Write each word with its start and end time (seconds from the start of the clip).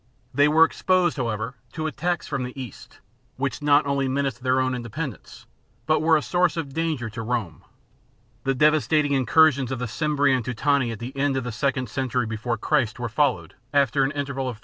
They 0.33 0.47
were 0.47 0.63
exposed, 0.63 1.17
however, 1.17 1.57
to 1.73 1.85
attacks 1.85 2.27
from 2.27 2.41
the 2.43 2.59
east, 2.59 3.01
which 3.37 3.61
not 3.61 3.85
only 3.85 4.07
menaced 4.07 4.41
their 4.41 4.59
own 4.59 4.73
independence, 4.73 5.45
but 5.85 6.01
were 6.01 6.17
a 6.17 6.23
source 6.23 6.57
of 6.57 6.73
danger 6.73 7.07
to 7.11 7.19
xvi 7.19 7.21
INTRODUCTION 7.21 7.61
113 7.61 7.61
101 7.61 7.61
B.C. 7.61 8.41
Rome. 8.41 8.45
The 8.45 8.65
devastating 8.65 9.11
incursions 9.11 9.71
of 9.71 9.77
the 9.77 9.87
Cimbri 9.87 10.33
and 10.33 10.43
Teutoni 10.43 10.89
at 10.91 10.97
the 10.97 11.15
end 11.15 11.37
of 11.37 11.43
the 11.43 11.51
second 11.51 11.87
century 11.87 12.25
before 12.25 12.57
Christ 12.57 12.97
were 12.99 13.09
followed, 13.09 13.53
after 13.71 14.01
an 14.03 14.09
interval 14.13 14.49
of 14.49 14.55
71 14.55 14.55
B. 14.55 14.59